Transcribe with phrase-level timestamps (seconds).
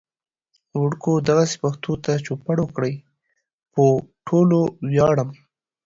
[0.81, 2.93] وړکو دغسې پښتو ته چوپړ وکړئ.
[3.73, 3.83] پو
[4.27, 4.59] ټولو
[4.91, 5.29] وياړم